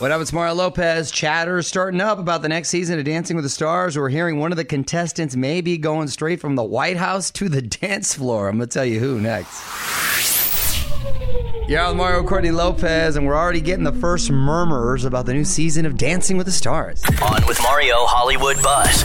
What 0.00 0.12
up, 0.12 0.22
it's 0.22 0.32
Mario 0.32 0.54
Lopez. 0.54 1.10
Chatter 1.10 1.60
starting 1.60 2.00
up 2.00 2.18
about 2.18 2.40
the 2.40 2.48
next 2.48 2.70
season 2.70 2.98
of 2.98 3.04
Dancing 3.04 3.36
with 3.36 3.44
the 3.44 3.50
Stars. 3.50 3.98
We're 3.98 4.08
hearing 4.08 4.38
one 4.38 4.50
of 4.50 4.56
the 4.56 4.64
contestants 4.64 5.36
may 5.36 5.60
be 5.60 5.76
going 5.76 6.08
straight 6.08 6.40
from 6.40 6.56
the 6.56 6.64
White 6.64 6.96
House 6.96 7.30
to 7.32 7.50
the 7.50 7.60
dance 7.82 8.14
floor. 8.14 8.48
I'm 8.48 8.56
going 8.56 8.66
to 8.66 8.72
tell 8.72 8.86
you 8.86 8.98
who 8.98 9.20
next. 9.20 9.62
Yeah, 11.68 11.92
Mario 11.92 12.24
Courtney 12.24 12.50
Lopez, 12.50 13.16
and 13.16 13.26
we're 13.26 13.36
already 13.36 13.60
getting 13.60 13.84
the 13.84 13.92
first 13.92 14.30
murmurs 14.30 15.04
about 15.04 15.26
the 15.26 15.34
new 15.34 15.44
season 15.44 15.84
of 15.84 15.98
Dancing 15.98 16.38
with 16.38 16.46
the 16.46 16.52
Stars. 16.52 17.04
On 17.20 17.46
with 17.46 17.62
Mario 17.62 18.06
Hollywood 18.06 18.56
Buzz. 18.62 19.04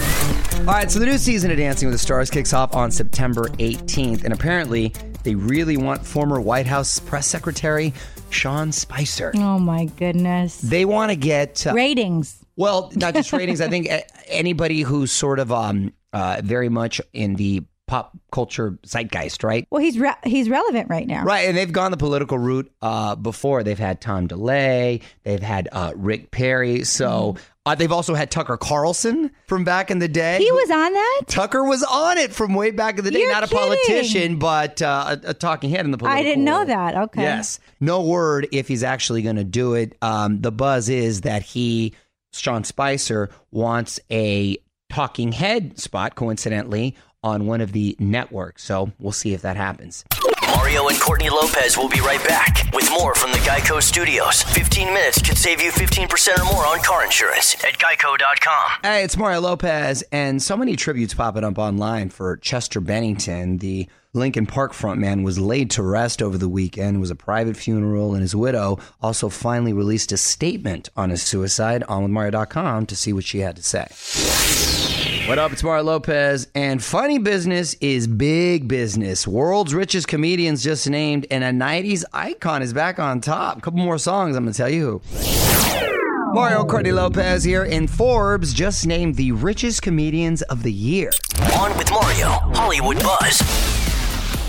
All 0.59 0.67
right, 0.67 0.89
so 0.89 0.99
the 0.99 1.07
new 1.07 1.17
season 1.17 1.51
of 1.51 1.57
Dancing 1.57 1.89
with 1.89 1.95
the 1.95 1.99
Stars 1.99 2.29
kicks 2.29 2.53
off 2.53 2.73
on 2.73 2.89
September 2.89 3.49
18th, 3.59 4.23
and 4.23 4.33
apparently 4.33 4.93
they 5.25 5.35
really 5.35 5.75
want 5.75 6.05
former 6.05 6.39
White 6.39 6.65
House 6.67 6.99
press 6.99 7.27
secretary 7.27 7.93
Sean 8.29 8.71
Spicer. 8.71 9.33
Oh 9.35 9.59
my 9.59 9.85
goodness, 9.85 10.61
They 10.61 10.85
want 10.85 11.11
to 11.11 11.17
get 11.17 11.67
uh, 11.67 11.73
ratings. 11.73 12.39
well, 12.55 12.91
not 12.95 13.13
just 13.13 13.33
ratings. 13.33 13.59
I 13.59 13.67
think 13.67 13.91
uh, 13.91 13.99
anybody 14.27 14.81
who's 14.81 15.11
sort 15.11 15.39
of 15.39 15.51
um 15.51 15.91
uh, 16.13 16.39
very 16.43 16.69
much 16.69 17.01
in 17.11 17.35
the 17.35 17.61
pop 17.87 18.17
culture 18.31 18.79
zeitgeist, 18.85 19.43
right? 19.43 19.67
Well, 19.69 19.81
he's 19.81 19.99
re- 19.99 20.15
he's 20.23 20.49
relevant 20.49 20.89
right 20.89 21.05
now. 21.05 21.23
Right, 21.23 21.47
and 21.47 21.55
they've 21.57 21.71
gone 21.71 21.91
the 21.91 21.97
political 21.97 22.39
route 22.39 22.71
uh, 22.81 23.15
before. 23.15 23.63
They've 23.63 23.77
had 23.77 24.01
Tom 24.01 24.27
DeLay, 24.27 25.01
they've 25.23 25.41
had 25.43 25.67
uh, 25.71 25.91
Rick 25.95 26.31
Perry, 26.31 26.83
so 26.85 27.35
uh, 27.65 27.73
they've 27.73 27.91
also 27.91 28.13
had 28.13 28.29
Tucker 28.29 28.57
Carlson 28.57 29.31
from 29.47 29.63
back 29.63 29.89
in 29.89 29.99
the 29.99 30.07
day. 30.07 30.37
He 30.37 30.51
was 30.51 30.69
on 30.69 30.93
that. 30.93 31.21
Tucker 31.27 31.63
was 31.63 31.83
on 31.83 32.17
it 32.17 32.31
from 32.31 32.53
way 32.53 32.69
back 32.71 32.99
in 32.99 33.05
the 33.05 33.11
day. 33.11 33.19
You're 33.19 33.31
Not 33.31 33.43
a 33.43 33.47
politician, 33.47 34.37
but 34.37 34.81
uh, 34.81 35.17
a, 35.23 35.29
a 35.29 35.33
talking 35.33 35.71
head 35.71 35.83
in 35.83 35.91
the 35.91 35.97
political. 35.97 36.19
I 36.19 36.23
didn't 36.23 36.43
know 36.43 36.57
world. 36.57 36.69
that. 36.69 36.95
Okay. 36.95 37.23
Yes. 37.23 37.59
No 37.79 38.01
word 38.03 38.47
if 38.51 38.67
he's 38.67 38.83
actually 38.83 39.23
going 39.23 39.37
to 39.37 39.43
do 39.43 39.73
it. 39.73 39.97
Um, 40.01 40.41
the 40.41 40.51
buzz 40.51 40.89
is 40.89 41.21
that 41.21 41.41
he, 41.41 41.93
Sean 42.33 42.63
Spicer, 42.63 43.29
wants 43.51 43.99
a 44.11 44.57
talking 44.91 45.31
head 45.31 45.79
spot, 45.79 46.13
coincidentally, 46.13 46.95
on 47.23 47.47
one 47.47 47.61
of 47.61 47.71
the 47.71 47.95
networks. 47.97 48.63
So 48.63 48.91
we'll 48.99 49.11
see 49.11 49.33
if 49.33 49.41
that 49.41 49.57
happens. 49.57 50.05
Mario 50.47 50.87
and 50.87 50.99
Courtney 50.99 51.29
Lopez 51.29 51.77
will 51.77 51.89
be 51.89 51.99
right 52.01 52.23
back 52.27 52.69
with 52.73 52.89
more 52.91 53.15
from 53.15 53.31
the 53.31 53.37
Geico 53.39 53.81
Studios. 53.81 54.43
15 54.43 54.93
minutes 54.93 55.21
could 55.21 55.37
save 55.37 55.61
you 55.61 55.71
15% 55.71 56.39
or 56.39 56.45
more 56.45 56.65
on 56.65 56.79
car 56.79 57.03
insurance 57.03 57.55
at 57.63 57.77
geico.com. 57.79 58.71
Hey, 58.83 59.03
it's 59.03 59.17
Mario 59.17 59.41
Lopez, 59.41 60.03
and 60.11 60.41
so 60.41 60.55
many 60.57 60.75
tributes 60.75 61.13
popping 61.13 61.43
up 61.43 61.57
online 61.57 62.09
for 62.09 62.37
Chester 62.37 62.79
Bennington, 62.79 63.57
the 63.59 63.87
Linkin 64.13 64.45
Park 64.45 64.73
frontman 64.73 65.23
was 65.23 65.39
laid 65.39 65.69
to 65.71 65.83
rest 65.83 66.21
over 66.21 66.37
the 66.37 66.47
weekend. 66.49 66.97
It 66.97 66.99
was 66.99 67.11
a 67.11 67.15
private 67.15 67.57
funeral, 67.57 68.13
and 68.13 68.21
his 68.21 68.35
widow 68.35 68.79
also 69.01 69.29
finally 69.29 69.73
released 69.73 70.11
a 70.11 70.17
statement 70.17 70.89
on 70.95 71.09
his 71.09 71.21
suicide 71.21 71.83
on 71.83 72.03
with 72.03 72.11
Mario.com 72.11 72.85
to 72.85 72.95
see 72.95 73.11
what 73.11 73.25
she 73.25 73.39
had 73.39 73.55
to 73.57 73.63
say. 73.63 74.94
What 75.27 75.39
up? 75.39 75.51
It's 75.51 75.63
Mario 75.63 75.81
Lopez, 75.85 76.47
and 76.53 76.83
funny 76.83 77.17
business 77.17 77.73
is 77.81 78.05
big 78.05 78.67
business. 78.67 79.27
World's 79.27 79.73
richest 79.73 80.07
comedians 80.07 80.63
just 80.63 80.87
named, 80.87 81.25
and 81.31 81.43
a 81.43 81.49
90s 81.49 82.03
icon 82.13 82.61
is 82.61 82.73
back 82.73 82.99
on 82.99 83.21
top. 83.21 83.57
A 83.57 83.61
couple 83.61 83.79
more 83.79 83.97
songs, 83.97 84.35
I'm 84.35 84.43
going 84.43 84.53
to 84.53 84.57
tell 84.57 84.69
you 84.69 85.01
who. 85.01 86.33
Mario 86.35 86.63
Courtney 86.63 86.91
Lopez 86.91 87.43
here, 87.43 87.63
and 87.63 87.89
Forbes 87.89 88.53
just 88.53 88.85
named 88.85 89.15
the 89.15 89.31
richest 89.31 89.81
comedians 89.81 90.43
of 90.43 90.61
the 90.61 90.71
year. 90.71 91.09
On 91.57 91.75
with 91.75 91.89
Mario, 91.89 92.27
Hollywood 92.53 93.01
Buzz. 93.01 93.37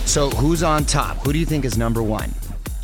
So, 0.04 0.28
who's 0.28 0.62
on 0.62 0.84
top? 0.84 1.16
Who 1.24 1.32
do 1.32 1.38
you 1.38 1.46
think 1.46 1.64
is 1.64 1.78
number 1.78 2.02
one? 2.02 2.34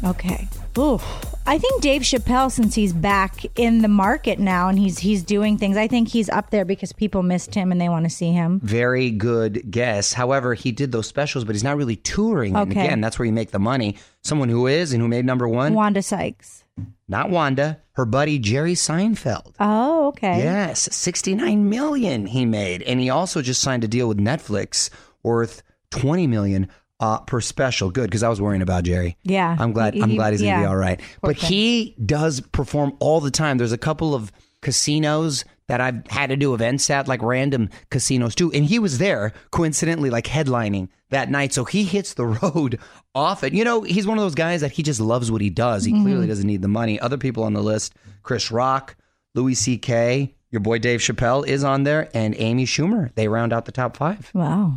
Okay. 0.02 0.48
Ooh. 0.78 0.98
I 1.44 1.58
think 1.58 1.82
Dave 1.82 2.02
Chappelle, 2.02 2.50
since 2.50 2.74
he's 2.74 2.92
back 2.92 3.44
in 3.58 3.82
the 3.82 3.88
market 3.88 4.38
now 4.38 4.68
and 4.68 4.78
he's 4.78 4.98
he's 4.98 5.22
doing 5.22 5.58
things, 5.58 5.76
I 5.76 5.88
think 5.88 6.08
he's 6.08 6.28
up 6.28 6.50
there 6.50 6.64
because 6.64 6.92
people 6.92 7.22
missed 7.22 7.54
him 7.54 7.72
and 7.72 7.80
they 7.80 7.88
want 7.88 8.04
to 8.04 8.10
see 8.10 8.30
him. 8.30 8.60
Very 8.62 9.10
good 9.10 9.70
guess. 9.70 10.12
However, 10.12 10.54
he 10.54 10.70
did 10.70 10.92
those 10.92 11.06
specials, 11.08 11.44
but 11.44 11.54
he's 11.54 11.64
not 11.64 11.76
really 11.76 11.96
touring. 11.96 12.56
Okay. 12.56 12.70
And 12.70 12.72
again, 12.80 13.00
that's 13.00 13.18
where 13.18 13.26
you 13.26 13.32
make 13.32 13.50
the 13.50 13.58
money. 13.58 13.96
Someone 14.22 14.48
who 14.48 14.66
is 14.68 14.92
and 14.92 15.02
who 15.02 15.08
made 15.08 15.24
number 15.24 15.48
one, 15.48 15.74
Wanda 15.74 16.02
Sykes. 16.02 16.64
not 17.08 17.28
Wanda, 17.28 17.80
her 17.92 18.04
buddy 18.04 18.38
Jerry 18.38 18.74
Seinfeld. 18.74 19.54
Oh, 19.58 20.08
okay. 20.08 20.38
Yes, 20.38 20.88
69 20.94 21.68
million 21.68 22.26
he 22.26 22.46
made. 22.46 22.82
And 22.82 23.00
he 23.00 23.10
also 23.10 23.42
just 23.42 23.60
signed 23.60 23.82
a 23.82 23.88
deal 23.88 24.06
with 24.06 24.18
Netflix 24.18 24.90
worth 25.24 25.62
20 25.90 26.26
million 26.28 26.68
uh, 27.02 27.18
per 27.20 27.40
special. 27.40 27.90
Good, 27.90 28.04
because 28.08 28.22
I 28.22 28.28
was 28.28 28.40
worrying 28.40 28.62
about 28.62 28.84
Jerry. 28.84 29.16
Yeah. 29.24 29.56
I'm 29.58 29.72
glad 29.72 29.94
He- 29.94 30.00
I'm 30.02 30.14
glad 30.14 30.32
he's 30.32 30.40
gonna 30.42 30.60
be 30.62 30.66
all 30.66 30.76
right. 30.76 30.98
Poor 31.20 31.32
But 31.32 31.38
thing. 31.38 31.48
he 31.50 31.96
does 32.06 32.40
perform 32.40 32.94
all 33.00 33.20
the 33.20 33.30
time. 33.30 33.58
There's 33.58 33.72
a 33.72 33.78
couple 33.78 34.14
of 34.14 34.30
casinos 34.62 35.44
that 35.68 35.80
I've 35.80 36.06
had 36.08 36.28
to 36.30 36.36
do 36.36 36.54
events 36.54 36.88
at, 36.90 37.08
like 37.08 37.22
random 37.22 37.68
casinos 37.90 38.34
too. 38.34 38.52
And 38.52 38.64
he 38.64 38.78
was 38.78 38.98
there, 38.98 39.32
coincidentally, 39.50 40.10
like 40.10 40.26
headlining 40.26 40.88
that 41.10 41.30
night. 41.30 41.52
So 41.52 41.64
he 41.64 41.84
hits 41.84 42.14
the 42.14 42.26
road 42.42 42.78
often. 43.14 43.54
You 43.54 43.64
know, 43.64 43.82
he's 43.82 44.06
one 44.06 44.16
of 44.18 44.22
those 44.24 44.34
guys 44.34 44.60
that 44.62 44.72
he 44.72 44.82
just 44.82 45.00
loves 45.00 45.30
what 45.30 45.40
he 45.40 45.50
does. 45.50 45.84
He 45.84 45.92
Mm-hmm. 45.92 46.02
clearly 46.04 46.26
doesn't 46.28 46.46
need 46.46 46.62
the 46.62 46.68
money. 46.68 46.98
Other 47.00 47.18
people 47.18 47.42
on 47.44 47.52
the 47.52 47.62
list, 47.62 47.94
Chris 48.22 48.50
Rock, 48.50 48.96
Louis 49.34 49.54
C.K., 49.54 50.34
your 50.50 50.60
boy 50.60 50.78
Dave 50.78 51.00
Chappelle 51.00 51.46
is 51.46 51.64
on 51.64 51.82
there, 51.84 52.10
and 52.14 52.34
Amy 52.38 52.66
Schumer. 52.66 53.10
They 53.14 53.26
round 53.28 53.52
out 53.54 53.64
the 53.64 53.72
top 53.72 53.96
five. 53.96 54.30
Wow. 54.34 54.76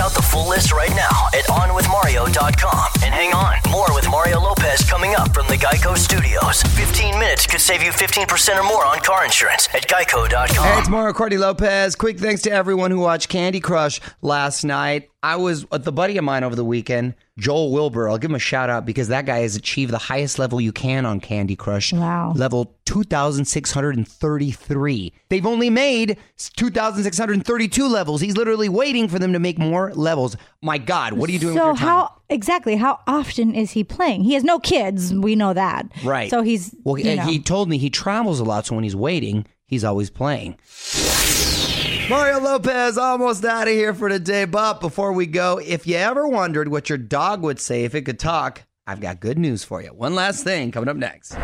Out 0.00 0.14
the 0.14 0.22
full 0.22 0.48
list 0.48 0.72
right 0.72 0.90
now 0.96 1.28
at 1.34 1.44
onwithmario.com. 1.44 2.86
And 3.04 3.12
hang 3.14 3.34
on, 3.34 3.56
more 3.70 3.94
with 3.94 4.08
Mario 4.08 4.40
Lopez 4.40 4.88
coming 4.88 5.14
up 5.14 5.34
from 5.34 5.46
the 5.48 5.56
Geico 5.56 5.96
Studios. 5.96 6.62
15 6.62 7.18
minutes 7.18 7.46
could 7.46 7.60
save 7.60 7.82
you 7.82 7.90
15% 7.90 8.58
or 8.58 8.62
more 8.62 8.86
on 8.86 8.98
car 9.00 9.26
insurance 9.26 9.68
at 9.74 9.86
geico.com. 9.86 10.64
Hey, 10.64 10.78
it's 10.78 10.88
Mario 10.88 11.12
Cordy 11.12 11.36
Lopez. 11.36 11.96
Quick 11.96 12.18
thanks 12.18 12.40
to 12.42 12.50
everyone 12.50 12.90
who 12.90 12.98
watched 13.00 13.28
Candy 13.28 13.60
Crush 13.60 14.00
last 14.22 14.64
night. 14.64 15.09
I 15.22 15.36
was 15.36 15.70
with 15.70 15.86
a 15.86 15.92
buddy 15.92 16.16
of 16.16 16.24
mine 16.24 16.44
over 16.44 16.56
the 16.56 16.64
weekend, 16.64 17.12
Joel 17.38 17.70
Wilbur. 17.72 18.08
I'll 18.08 18.16
give 18.16 18.30
him 18.30 18.36
a 18.36 18.38
shout 18.38 18.70
out 18.70 18.86
because 18.86 19.08
that 19.08 19.26
guy 19.26 19.40
has 19.40 19.54
achieved 19.54 19.92
the 19.92 19.98
highest 19.98 20.38
level 20.38 20.62
you 20.62 20.72
can 20.72 21.04
on 21.04 21.20
Candy 21.20 21.56
Crush. 21.56 21.92
Wow. 21.92 22.32
Level 22.34 22.74
2,633. 22.86 25.12
They've 25.28 25.44
only 25.44 25.68
made 25.68 26.16
2,632 26.56 27.86
levels. 27.86 28.22
He's 28.22 28.34
literally 28.36 28.70
waiting 28.70 29.08
for 29.08 29.18
them 29.18 29.34
to 29.34 29.38
make 29.38 29.58
more 29.58 29.92
levels. 29.92 30.38
My 30.62 30.78
God, 30.78 31.12
what 31.12 31.28
are 31.28 31.32
you 31.32 31.38
doing 31.38 31.54
so 31.54 31.72
with 31.72 31.80
your 31.80 31.88
time? 31.88 31.88
how 31.88 32.14
exactly 32.30 32.76
how 32.76 33.00
often 33.06 33.54
is 33.54 33.72
he 33.72 33.84
playing? 33.84 34.24
He 34.24 34.32
has 34.32 34.42
no 34.44 34.58
kids. 34.58 35.12
We 35.12 35.36
know 35.36 35.52
that. 35.52 35.86
Right. 36.02 36.30
So 36.30 36.40
he's 36.40 36.74
well. 36.84 36.96
you 36.98 37.16
know. 37.16 37.24
He 37.24 37.40
told 37.40 37.68
me 37.68 37.76
he 37.76 37.90
travels 37.90 38.40
a 38.40 38.44
lot, 38.44 38.64
so 38.64 38.74
when 38.74 38.84
he's 38.84 38.96
waiting, 38.96 39.44
he's 39.66 39.84
always 39.84 40.08
playing. 40.08 40.56
Mario 42.10 42.40
Lopez 42.40 42.98
almost 42.98 43.44
out 43.44 43.68
of 43.68 43.72
here 43.72 43.94
for 43.94 44.08
today, 44.08 44.44
but 44.44 44.80
before 44.80 45.12
we 45.12 45.26
go, 45.26 45.60
if 45.64 45.86
you 45.86 45.94
ever 45.94 46.26
wondered 46.26 46.66
what 46.66 46.88
your 46.88 46.98
dog 46.98 47.40
would 47.42 47.60
say 47.60 47.84
if 47.84 47.94
it 47.94 48.02
could 48.02 48.18
talk, 48.18 48.64
I've 48.84 49.00
got 49.00 49.20
good 49.20 49.38
news 49.38 49.62
for 49.62 49.80
you. 49.80 49.90
One 49.90 50.16
last 50.16 50.42
thing 50.42 50.72
coming 50.72 50.88
up 50.88 50.96
next. 50.96 51.34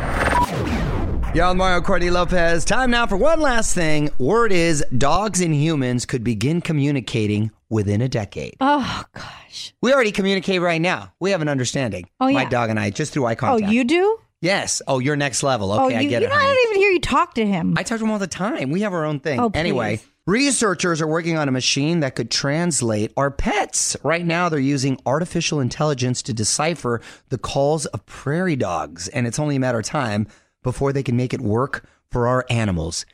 Y'all, 1.36 1.54
Mario 1.54 1.80
Courtney 1.82 2.10
Lopez. 2.10 2.64
Time 2.64 2.90
now 2.90 3.06
for 3.06 3.16
one 3.16 3.38
last 3.38 3.76
thing. 3.76 4.10
Word 4.18 4.50
is 4.50 4.84
dogs 4.98 5.40
and 5.40 5.54
humans 5.54 6.04
could 6.04 6.24
begin 6.24 6.60
communicating 6.60 7.52
within 7.68 8.00
a 8.00 8.08
decade. 8.08 8.56
Oh 8.58 9.04
gosh. 9.12 9.72
We 9.80 9.94
already 9.94 10.10
communicate 10.10 10.60
right 10.60 10.80
now. 10.80 11.12
We 11.20 11.30
have 11.30 11.42
an 11.42 11.48
understanding. 11.48 12.08
Oh, 12.18 12.24
My 12.24 12.42
yeah. 12.42 12.48
dog 12.48 12.70
and 12.70 12.80
I, 12.80 12.90
just 12.90 13.12
through 13.12 13.26
eye 13.26 13.34
oh, 13.34 13.36
contact. 13.36 13.68
Oh, 13.68 13.72
you 13.72 13.84
do? 13.84 14.18
Yes. 14.40 14.82
Oh, 14.88 14.98
you're 14.98 15.14
next 15.14 15.44
level. 15.44 15.70
Oh, 15.70 15.86
okay, 15.86 15.94
oh, 15.94 16.00
you, 16.00 16.08
I 16.08 16.10
get 16.10 16.22
you 16.22 16.26
it. 16.26 16.30
know, 16.30 16.36
I 16.36 16.42
don't 16.42 16.70
even 16.70 16.82
hear 16.82 16.90
you 16.90 17.00
talk 17.00 17.34
to 17.34 17.46
him. 17.46 17.74
I 17.78 17.84
talk 17.84 17.98
to 18.00 18.04
him 18.04 18.10
all 18.10 18.18
the 18.18 18.26
time. 18.26 18.70
We 18.72 18.80
have 18.80 18.92
our 18.92 19.04
own 19.04 19.20
thing. 19.20 19.38
Oh, 19.38 19.48
please. 19.48 20.04
Researchers 20.26 21.00
are 21.00 21.06
working 21.06 21.36
on 21.38 21.48
a 21.48 21.52
machine 21.52 22.00
that 22.00 22.14
could 22.14 22.30
translate 22.30 23.12
our 23.16 23.30
pets. 23.30 23.96
Right 24.02 24.24
now, 24.26 24.48
they're 24.48 24.58
using 24.58 24.98
artificial 25.06 25.60
intelligence 25.60 26.22
to 26.22 26.32
decipher 26.34 27.00
the 27.28 27.38
calls 27.38 27.86
of 27.86 28.04
prairie 28.06 28.56
dogs, 28.56 29.08
and 29.08 29.26
it's 29.26 29.38
only 29.38 29.56
a 29.56 29.60
matter 29.60 29.78
of 29.78 29.84
time 29.84 30.26
before 30.62 30.92
they 30.92 31.02
can 31.02 31.16
make 31.16 31.32
it 31.32 31.40
work 31.40 31.86
for 32.10 32.26
our 32.28 32.44
animals. 32.50 33.06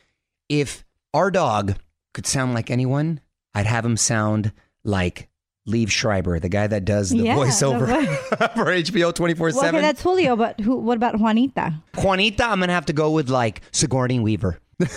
If 0.49 0.85
our 1.15 1.31
dog 1.31 1.77
could 2.15 2.27
sound 2.27 2.55
like 2.55 2.71
anyone, 2.71 3.21
I'd 3.55 3.67
have 3.67 3.85
him 3.85 3.97
sound 3.97 4.53
like 4.85 5.29
Liev 5.69 5.91
Schreiber, 5.91 6.41
the 6.41 6.49
guy 6.49 6.67
that 6.67 6.85
does 6.85 7.11
the 7.11 7.19
Yeah, 7.19 7.37
voiceover 7.37 7.87
for 8.55 8.65
HBO 8.65 9.15
24 9.15 9.47
Well, 9.51 9.59
okay, 9.59 9.67
7. 9.67 9.81
that's 9.83 10.03
Julio, 10.03 10.35
but 10.35 10.59
who? 10.61 10.77
What 10.77 10.97
about 10.97 11.21
Juanita? 11.21 11.75
Juanita, 11.97 12.45
I'm 12.45 12.59
gonna 12.61 12.73
have 12.73 12.87
to 12.87 12.93
go 12.93 13.11
with 13.13 13.29
like 13.29 13.61
Sigourney 13.71 14.19
Weaver. 14.19 14.59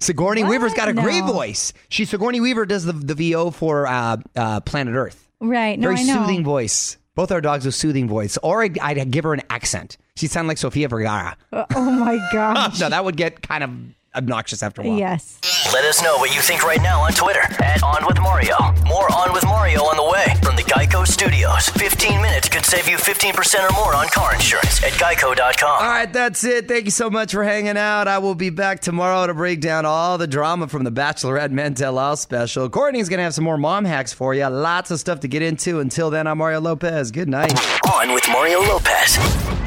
Sigourney 0.00 0.42
What? 0.42 0.50
Weaver's 0.50 0.74
got 0.74 0.88
a 0.88 0.92
great 0.92 1.24
voice. 1.24 1.72
She 1.88 2.04
Sigourney 2.04 2.40
Weaver 2.40 2.66
does 2.66 2.84
the 2.84 2.92
the 2.92 3.14
VO 3.14 3.50
for 3.50 3.86
uh, 3.86 4.16
uh, 4.36 4.60
Planet 4.60 4.94
Earth. 4.94 5.28
Right. 5.40 5.78
No, 5.78 5.88
Very 5.88 6.00
I 6.00 6.04
know. 6.04 6.14
soothing 6.26 6.44
voice. 6.44 6.96
Both 7.14 7.30
our 7.30 7.40
dogs 7.40 7.64
with 7.64 7.74
soothing 7.74 8.08
voice. 8.08 8.36
Or 8.42 8.62
I'd, 8.62 8.78
I'd 8.78 9.10
give 9.10 9.24
her 9.24 9.34
an 9.34 9.42
accent. 9.50 9.98
She'd 10.16 10.30
sound 10.30 10.48
like 10.48 10.58
Sofia 10.58 10.88
Vergara. 10.88 11.36
Uh, 11.52 11.64
oh 11.74 11.90
my 11.90 12.16
gosh. 12.32 12.80
No, 12.80 12.88
that 12.88 13.04
would 13.04 13.16
get 13.16 13.40
kind 13.42 13.62
of 13.64 13.70
obnoxious 14.16 14.62
after 14.62 14.82
a 14.82 14.84
while. 14.86 14.98
yes. 14.98 15.38
Let 15.72 15.84
us 15.84 16.02
know 16.02 16.16
what 16.18 16.34
you 16.34 16.40
think 16.40 16.62
right 16.64 16.80
now 16.80 17.00
on 17.00 17.12
Twitter 17.12 17.40
at 17.40 17.82
On 17.82 18.06
With 18.06 18.20
Mario. 18.20 18.56
More 18.86 19.12
On 19.12 19.32
With 19.32 19.44
Mario 19.44 19.80
on 19.82 19.96
the 19.96 20.04
way 20.04 20.34
from 20.42 20.56
the 20.56 20.62
Geico 20.62 21.06
Studios. 21.06 21.68
15 21.70 22.22
minutes 22.22 22.48
could 22.48 22.64
save 22.64 22.88
you 22.88 22.96
15% 22.96 23.68
or 23.68 23.72
more 23.74 23.94
on 23.94 24.06
car 24.08 24.34
insurance 24.34 24.82
at 24.84 24.92
geico.com. 24.92 25.82
All 25.82 25.88
right, 25.88 26.12
that's 26.12 26.44
it. 26.44 26.68
Thank 26.68 26.84
you 26.84 26.90
so 26.90 27.10
much 27.10 27.32
for 27.32 27.42
hanging 27.44 27.76
out. 27.76 28.06
I 28.08 28.18
will 28.18 28.34
be 28.34 28.50
back 28.50 28.80
tomorrow 28.80 29.26
to 29.26 29.34
break 29.34 29.60
down 29.60 29.84
all 29.86 30.18
the 30.18 30.26
drama 30.26 30.68
from 30.68 30.84
the 30.84 30.92
Bachelorette 30.92 31.50
Men 31.50 31.74
Tell 31.74 31.94
special. 32.16 32.68
Courtney's 32.68 33.08
going 33.08 33.18
to 33.18 33.24
have 33.24 33.34
some 33.34 33.44
more 33.44 33.58
mom 33.58 33.84
hacks 33.84 34.12
for 34.12 34.34
you. 34.34 34.46
Lots 34.46 34.90
of 34.90 35.00
stuff 35.00 35.20
to 35.20 35.28
get 35.28 35.42
into. 35.42 35.80
Until 35.80 36.10
then, 36.10 36.26
I'm 36.26 36.38
Mario 36.38 36.60
Lopez. 36.60 37.10
Good 37.10 37.28
night. 37.28 37.52
On 37.92 38.12
with 38.12 38.26
Mario 38.28 38.60
Lopez. 38.60 39.63